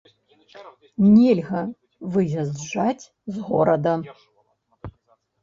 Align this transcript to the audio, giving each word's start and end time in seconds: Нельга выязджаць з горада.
Нельга 1.15 1.61
выязджаць 2.15 3.05
з 3.37 3.45
горада. 3.51 3.93